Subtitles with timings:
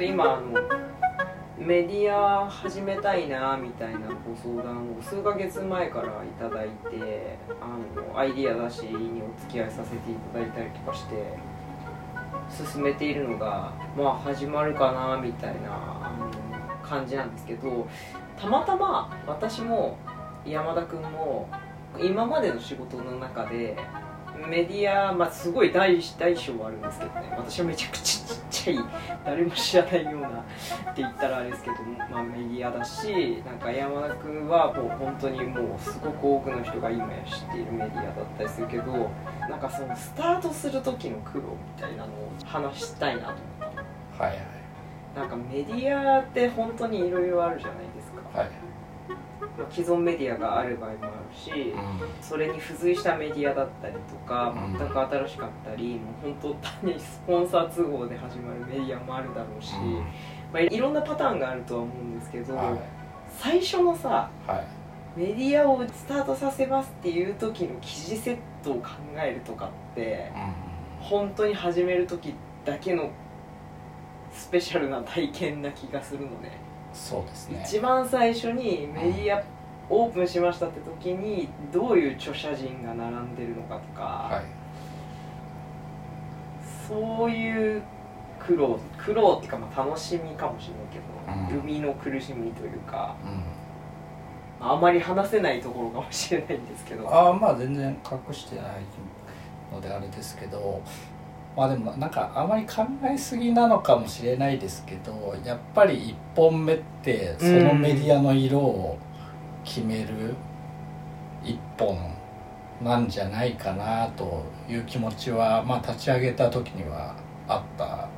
[0.00, 0.58] と今あの
[1.58, 11.36] メディア始めたいなみたいなご相談を数ヶ月前からいいてあのアイディア出しにお付き合いさせていただいたりとかして
[12.72, 16.10] 進めているのがまあ始まるかなみたいな
[16.82, 17.86] 感じなんですけど
[18.40, 19.98] たまたま私も
[20.46, 21.46] 山田君も
[21.98, 23.76] 今までの仕事の中で
[24.48, 28.78] メディア、まあ、すごい大大小はあるんですけどね私はめちゃくちゃちゃい
[29.24, 30.32] 誰も知らないようなっ
[30.94, 31.76] て言ったらあれですけど、
[32.10, 39.10] まあ、メディアだしなんか山田君はもう本当にもうすごく多くの人が今や知っているメディアだったりするけど
[39.48, 41.44] なんかそのスタートする時の苦労
[41.76, 43.74] みたいなのを話したいなと思っ
[44.18, 44.38] たはいはい。
[45.16, 47.89] なんかメディアって本当にいろいろあるじゃないですか、はい？
[49.60, 54.78] まあ既存メディアがある場合もあるし、うそれに付随したメディアだったりとかうん。
[54.78, 59.98] 全く新しかったり、もう本当単にスポンサー都合で始まるメディアもあるだろうし、ん。
[60.52, 62.78] まあ、いろんなパターンがあるとは思うんですけど、はい。
[63.38, 64.80] 最初のさはい。
[65.16, 73.10] メディアをスタートさせますっていう時の記事セットを考えるとかってう本当に始める時だけの
[74.32, 76.69] スペシャルな体験な気がするのね。
[76.92, 77.62] んそうですね。
[77.66, 79.42] 一番最初にメディア
[79.88, 84.44] オープンしましたって時にどういう著者陣が並んでるのかとか、はい。
[86.88, 87.82] そういう
[88.38, 91.60] 苦労苦労っていうかまあ楽しみかもしれないけど、うん。
[91.60, 94.66] 生みの苦しみというかうん。
[94.66, 97.08] あまり話せないところかもしれないんですけど。
[97.08, 98.64] ああまあ全然隠してない
[99.72, 100.82] のであれですけど
[101.56, 108.98] まあでもなんかあまり考えすぎなのかもしれないですけどやっぱり1本目ってそのメディアの色を
[109.64, 110.34] 決める
[111.42, 111.98] 1本
[112.82, 117.14] なんじゃないかなという気持ちは、まあ、立ち上げた時には
[117.46, 118.08] あった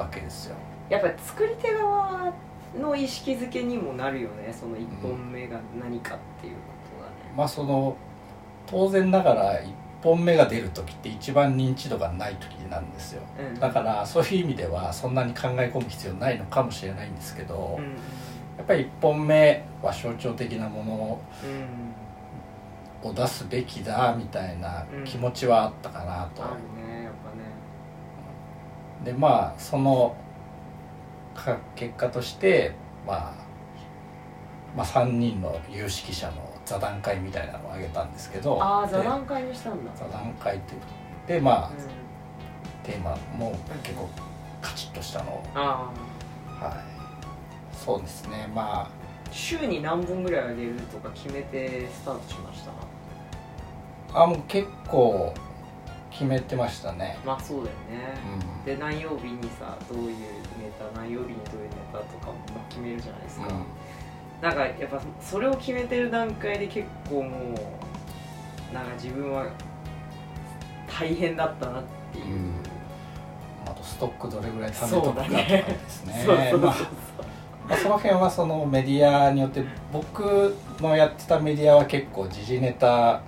[0.00, 0.56] わけですよ。
[0.88, 2.32] やっぱり作り手側
[2.80, 6.60] の意識づけにもなるよねその1本目が何かっていうこ
[6.98, 7.96] とだね、まあその
[8.66, 9.72] 当然ながら1
[10.06, 13.22] 本目が出る時って一番認知度がない時なんですよ。
[13.38, 13.58] うん。
[13.58, 17.84] だからそういう意味ではそんなに考え込む必要ないのかもしれないんですけど、うん。
[18.56, 21.46] やっぱり1本目は象徴的なものう
[23.04, 23.10] ん。
[23.10, 26.42] を出すべきだみたいな気持ちはあったかなと、
[29.04, 30.16] でまあその
[31.34, 32.72] か結果として、
[33.06, 33.34] まあ、
[34.76, 39.90] まあ3人の有識者の座談会みたいなのを挙げたんですけどでああ座談会にしたんだ。
[39.94, 40.80] 座談会っていう
[41.26, 41.76] でまあうん。
[42.82, 44.08] テーマも結構
[44.60, 45.90] カチッとしたのをあ
[46.60, 46.76] あはい。
[47.74, 48.90] そうですねま
[49.30, 54.18] 週に何本ぐらい上げるとか決めてスタートしました？
[54.18, 55.34] ああもう結構
[56.10, 57.18] 決めてましたね。
[57.26, 58.14] まあそうだよね、
[58.58, 58.64] うん。
[58.64, 63.48] で何曜日にさどういうネタ何曜日にどういうネタとかもまあ決めるじゃないですか、
[64.40, 67.54] なんかやっぱそれを決めてる段階で結構も
[68.70, 69.46] うなんか自分は
[70.86, 71.82] 大変だったなっ
[72.12, 72.52] ていう、うん。
[73.66, 76.24] あとストックどれぐらい貯めとくかとかですね。
[76.58, 76.74] まあ
[77.68, 83.22] まあその辺はそのメディアによって僕のやってたメディアは結構時事ネタ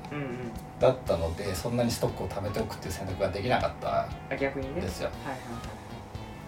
[0.79, 4.49] だったのでそんなにストックを貯めておくっていう選択ができなかったんで
[4.89, 5.11] すよ。
[5.25, 5.88] はいはいはい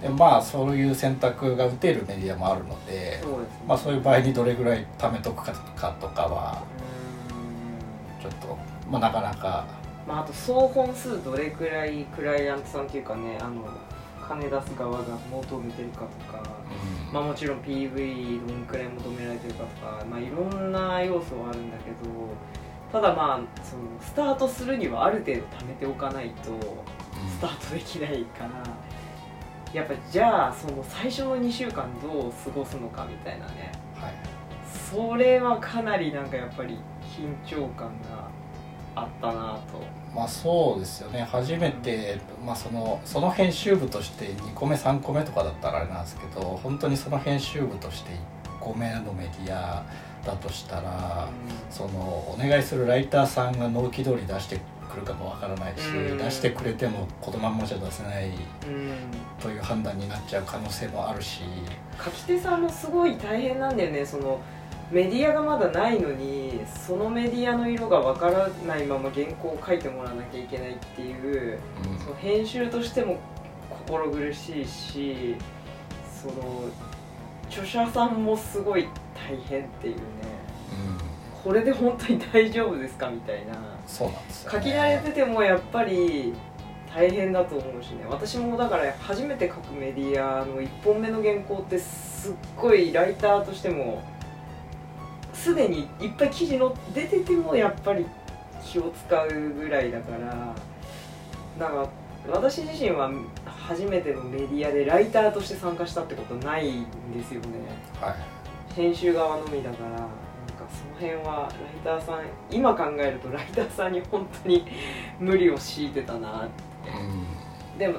[0.00, 3.38] でまあそういう選択が打てるメディアもあるのでそうね。
[3.66, 5.52] まあそういう場合にどれぐらい貯めとくか
[6.00, 6.62] とかは
[8.20, 8.58] ちょっと、
[8.90, 9.64] まあ、なかなか。
[10.06, 13.68] まあ、あと総本数どれくらいクライアントさんっていうかねあの
[14.26, 16.42] 金出す側が求めてるかとか、
[17.08, 17.12] うん。
[17.12, 21.96] まあ、もちろん PV どんくらい求められてるかとか、まあ、いろんな要素はあるんだけど
[22.92, 26.50] ただまあそのスタートするにはある程度貯めておかないと
[27.28, 28.50] スタートできないから
[29.72, 33.72] やっぱじゃあその最初の2週間どう過ごすのかみたいなね。
[33.94, 34.14] はい。
[34.90, 36.78] それはかなりなんかやっぱり
[37.16, 38.28] 緊張感が
[38.96, 39.80] あったなと。
[40.14, 41.22] まあそうですよね。
[41.22, 49.84] 初めて、まあ、そのその編集部として2個目3個目とかだったらあれなんですけど本当にその編集部として1個目のメディア
[50.24, 51.28] だとしたら
[51.70, 56.18] そのお願いするライターさんが納期通り出してくるかもわからないし、うん。
[56.18, 58.32] 出してくれてもこのまんまじゃ出せない
[59.40, 61.42] という判断になっちゃう可能性もあるし。
[62.04, 64.04] 書き手さんもすごい大変なんだよね。
[64.04, 64.40] その
[64.90, 71.98] メディアがまだないのにそのメディアの色がわからないまま原稿を書いてもらわなきゃいけないっていううん。
[71.98, 73.18] その編集としても
[73.70, 75.36] 心苦しいし
[76.20, 76.64] その
[77.50, 80.02] 著者さんもすごい大変っていうね。
[81.34, 81.42] うん。
[81.42, 83.54] これで本当に大丈夫ですかみたいな。
[83.86, 86.32] そうなんですよ、ね、書き慣れててもやっぱり
[86.94, 88.06] 大変だと思うしね。
[88.08, 94.02] 私もだから初めて書くメディアの1本目の原稿ってすっごいライターとしても
[95.32, 98.06] すでにいっぱい記事の出ててもやっぱり
[98.64, 100.54] 気を使うぐらいだから
[101.58, 101.90] なんか
[102.28, 103.10] 私自身は
[103.44, 107.46] 初めてのメディアでライターとして参加したってことないんですよね。
[108.00, 108.74] はい。
[108.74, 110.08] 編集側のみだからなんか
[110.70, 111.48] その辺は
[111.84, 114.64] ライターさん今考えるとライターさんに本当に
[115.18, 116.90] 無理を強いてたなって。
[116.90, 117.78] うん。
[117.78, 117.98] でも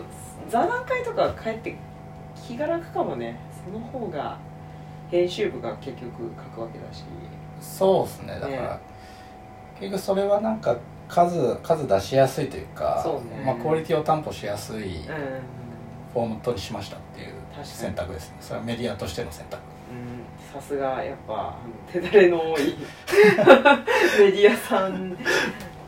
[0.49, 1.75] 座談会とか帰って
[2.35, 3.39] 気が楽かもね。
[3.65, 4.37] その方が
[5.09, 7.03] 編集部が結局書くわけだし。
[7.59, 8.39] そうですね。
[8.39, 8.79] だから、ね。
[9.79, 10.77] 結局それはなんか
[11.11, 13.43] 数数出しやすいというかね。
[13.45, 15.05] まあ、クオリティを担保しやすいうん。
[16.13, 18.37] フォーマットにしましたっていう選択ですね。
[18.39, 19.61] それはメディアとしての選択。
[19.91, 20.61] うん。
[20.61, 21.57] さすがやっぱ
[21.91, 22.75] 手だれの多い
[24.19, 25.17] メディアさん。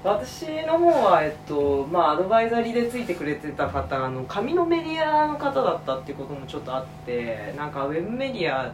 [0.04, 8.74] 私の方はえっとまあアドバイザリーでついてくれてた方があの紙のメディアの方だったっていうこともちょっとあってなんかウェブメディア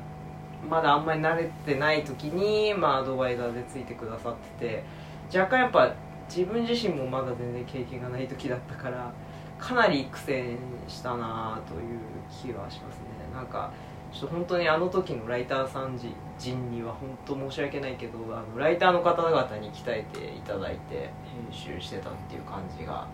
[0.68, 4.84] まだあんまり慣れてない時に、まあ、アドバイザーでついてくださって
[5.31, 5.94] て若干やっぱ
[6.30, 9.12] 自分自身もまだ全然経験がない時だったから
[9.58, 12.00] かなり苦戦したなという
[12.30, 13.10] 気はしますね。
[13.34, 13.72] なんか
[14.12, 16.00] ちょっと本当にあの時のライターさん
[16.38, 21.12] 陣には本当申し訳ないけどあのライターの方々に鍛えていただいて編
[21.52, 23.08] 集してたっていう感じが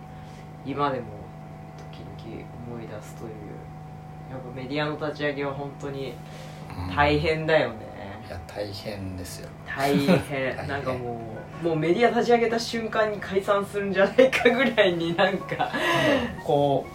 [0.64, 1.06] 今でも
[1.92, 3.30] 時々思い出すという
[4.30, 6.14] やっぱメディアの立ち上げは本当に
[6.94, 7.85] 大変だよね、
[8.26, 9.48] いや大変ですよ。
[9.66, 10.18] 大変。
[10.18, 11.20] 変 なんかも
[11.62, 15.70] うもうメディア立ち上げた瞬間に解散するんじゃないかぐらいになんか。
[16.44, 16.92] こう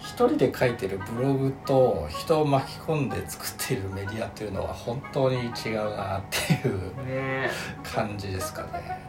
[0.00, 7.50] 一人で書いてるブログと人を巻き込んで作っているメディアっていうのは本当に違うなっていうね。
[7.82, 9.00] 感じですかね。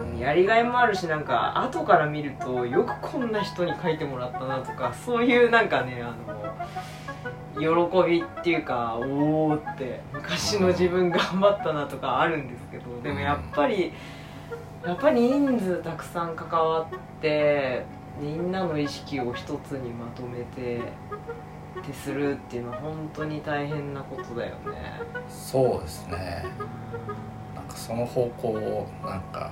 [0.00, 0.18] うん。
[0.18, 6.36] やりがいもあるしなんか後から見るとよくこんな人に書いてもらったなとかそういうなんかねあの
[7.58, 7.66] 喜
[8.08, 13.92] びっていうかおおって昔の自分頑張ったなとかあるんですけどでもやっぱり
[14.84, 17.84] やっぱり人数たくさん関わって
[18.20, 20.80] みんなの意識を一つにまとめて
[21.80, 25.00] ってするっていうのは本当に大変なことだよね。
[25.28, 26.44] そうですね。
[27.54, 29.50] なんかその方向をなんか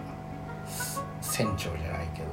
[1.20, 2.28] 船長じゃないけど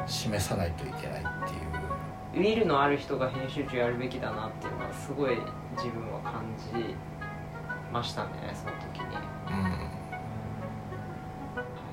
[0.00, 0.08] うん。
[0.08, 1.72] 示さないといけないっていう
[2.34, 5.36] ウィルのある人が編集長やるべきだなっていうのはすごい
[5.76, 6.94] 自分は感じ
[7.92, 9.16] ましたねその時に。
[9.16, 9.92] う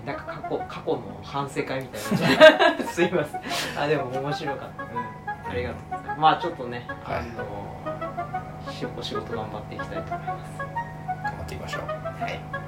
[0.05, 2.83] なんか過去過去の反省会みたいな。
[2.87, 3.41] すいません。
[3.77, 4.89] あでも面白かった、うん、
[5.51, 6.19] ありがとうございます。
[6.19, 7.19] まあちょっとね、はい。
[7.19, 7.21] あ
[8.67, 10.53] のしお仕事頑張っていきたいと思います。
[10.53, 11.81] ん頑張っていきましょう。
[11.83, 12.58] はい